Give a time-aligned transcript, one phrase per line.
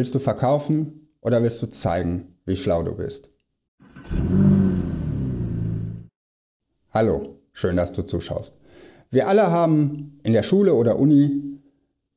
[0.00, 3.28] Willst du verkaufen oder willst du zeigen, wie schlau du bist?
[6.90, 8.54] Hallo, schön, dass du zuschaust.
[9.10, 11.60] Wir alle haben in der Schule oder Uni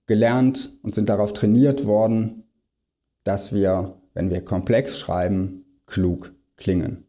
[0.06, 2.46] gelernt und sind darauf trainiert worden,
[3.26, 7.04] dass wir, wenn wir komplex schreiben, klug klingen.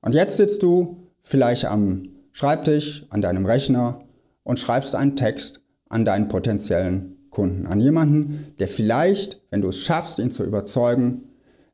[0.00, 4.04] Und jetzt sitzt du vielleicht am Schreibtisch, an deinem Rechner
[4.42, 9.76] und schreibst einen Text an deinen potenziellen Kunden, an jemanden, der vielleicht, wenn du es
[9.76, 11.28] schaffst, ihn zu überzeugen,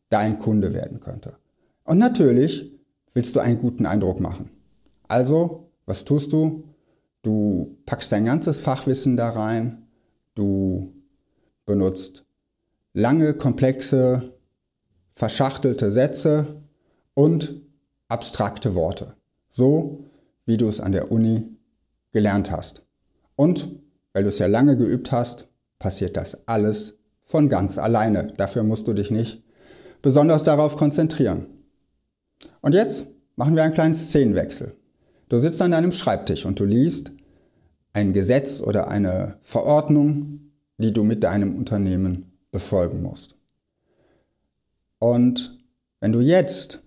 [0.08, 1.36] dein Kunde werden könnte.
[1.84, 2.72] Und natürlich
[3.14, 4.50] willst du einen guten Eindruck machen.
[5.06, 6.64] Also, was tust du?
[7.22, 9.86] Du packst dein ganzes Fachwissen da rein,
[10.34, 10.92] du
[11.64, 12.24] benutzt
[12.92, 14.32] lange, komplexe,
[15.14, 16.56] verschachtelte Sätze
[17.14, 17.62] und
[18.08, 19.14] abstrakte Worte.
[19.48, 20.06] So
[20.44, 21.56] wie du es an der Uni
[22.10, 22.82] gelernt hast.
[23.36, 23.68] Und
[24.12, 25.46] weil du es ja lange geübt hast,
[25.82, 28.28] passiert das alles von ganz alleine.
[28.36, 29.42] Dafür musst du dich nicht
[30.00, 31.46] besonders darauf konzentrieren.
[32.60, 34.74] Und jetzt machen wir einen kleinen Szenenwechsel.
[35.28, 37.10] Du sitzt an deinem Schreibtisch und du liest
[37.92, 43.36] ein Gesetz oder eine Verordnung, die du mit deinem Unternehmen befolgen musst.
[44.98, 45.58] Und
[46.00, 46.82] wenn du jetzt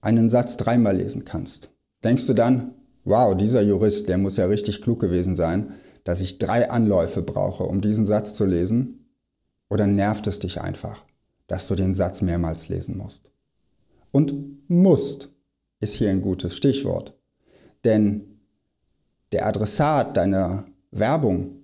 [0.00, 1.70] einen Satz dreimal lesen kannst,
[2.02, 2.74] denkst du dann,
[3.04, 5.74] wow, dieser Jurist, der muss ja richtig klug gewesen sein,
[6.08, 9.10] dass ich drei Anläufe brauche, um diesen Satz zu lesen?
[9.68, 11.04] Oder nervt es dich einfach,
[11.48, 13.30] dass du den Satz mehrmals lesen musst?
[14.10, 14.32] Und
[14.70, 15.28] musst
[15.80, 17.14] ist hier ein gutes Stichwort.
[17.84, 18.40] Denn
[19.32, 21.56] der Adressat deiner Werbung,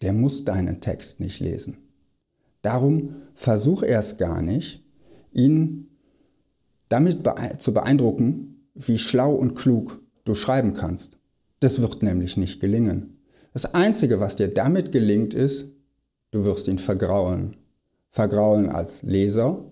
[0.00, 1.78] der muss deinen Text nicht lesen.
[2.62, 4.86] Darum versuch erst gar nicht,
[5.32, 5.88] ihn
[6.88, 11.18] damit zu beeindrucken, wie schlau und klug du schreiben kannst.
[11.58, 13.17] Das wird nämlich nicht gelingen.
[13.52, 15.66] Das Einzige, was dir damit gelingt, ist,
[16.30, 17.56] du wirst ihn vergraulen.
[18.10, 19.64] Vergraulen als Leser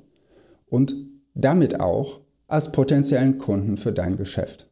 [0.66, 0.94] und
[1.34, 4.68] damit auch als potenziellen Kunden für dein Geschäft.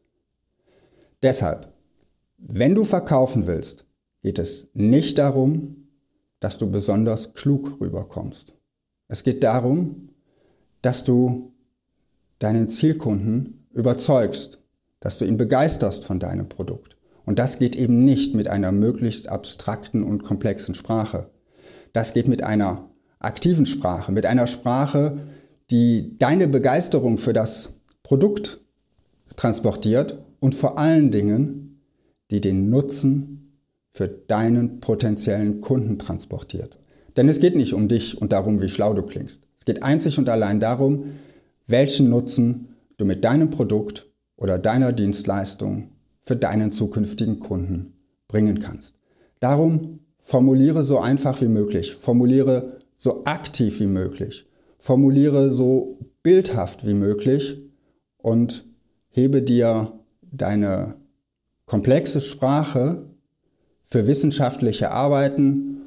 [1.21, 1.73] Deshalb,
[2.37, 3.85] wenn du verkaufen willst,
[4.21, 5.87] geht es nicht darum,
[6.39, 8.53] dass du besonders klug rüberkommst.
[9.07, 10.09] Es geht darum,
[10.81, 11.53] dass du
[12.39, 14.59] deinen Zielkunden überzeugst,
[14.99, 16.94] dass du ihn begeisterst von deinem Produkt.
[17.25, 21.29] Und das geht eben nicht mit einer möglichst abstrakten und komplexen Sprache.
[21.93, 25.17] Das geht mit einer aktiven Sprache, mit einer Sprache,
[25.71, 27.69] die deine Begeisterung für das
[28.03, 28.59] Produkt
[29.35, 31.81] transportiert und vor allen Dingen,
[32.29, 33.59] die den Nutzen
[33.93, 36.77] für deinen potenziellen Kunden transportiert.
[37.17, 39.43] Denn es geht nicht um dich und darum, wie schlau du klingst.
[39.57, 41.13] Es geht einzig und allein darum,
[41.65, 45.94] welchen Nutzen du mit deinem Produkt oder deiner Dienstleistung
[46.25, 47.93] für deinen zukünftigen Kunden
[48.27, 48.95] bringen kannst.
[49.39, 54.47] Darum formuliere so einfach wie möglich, formuliere so aktiv wie möglich,
[54.79, 57.61] formuliere so bildhaft wie möglich
[58.17, 58.65] und
[59.09, 60.95] hebe dir deine
[61.65, 63.03] komplexe Sprache
[63.83, 65.81] für wissenschaftliche Arbeiten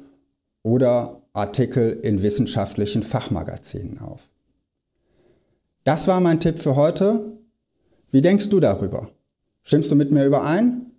[0.63, 4.29] oder Artikel in wissenschaftlichen Fachmagazinen auf.
[5.83, 7.37] Das war mein Tipp für heute.
[8.11, 9.09] Wie denkst du darüber?
[9.63, 10.91] Stimmst du mit mir überein?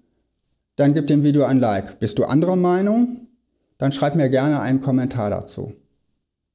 [0.77, 1.99] Dann gib dem Video ein Like.
[1.99, 3.29] Bist du anderer Meinung?
[3.79, 5.75] Dann schreib mir gerne einen Kommentar dazu.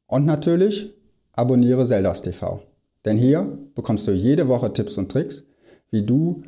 [0.07, 0.93] Und natürlich
[1.33, 2.61] abonniere Zeldas TV.
[3.03, 5.43] Denn hier bekommst du jede Woche Tipps und Tricks,
[5.91, 6.43] wie du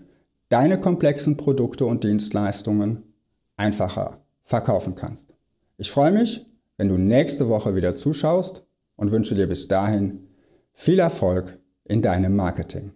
[0.50, 3.04] deine komplexen Produkte und Dienstleistungen
[3.58, 5.34] einfacher verkaufen kannst.
[5.78, 6.46] Ich freue mich,
[6.78, 8.64] wenn du nächste Woche wieder zuschaust
[8.96, 10.28] und wünsche dir bis dahin
[10.74, 12.94] viel Erfolg in deinem Marketing.